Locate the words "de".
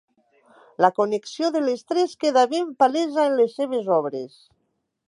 1.57-1.61